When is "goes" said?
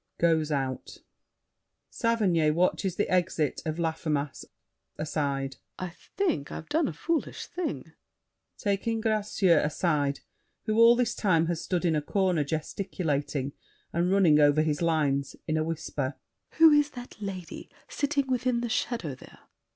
0.17-0.51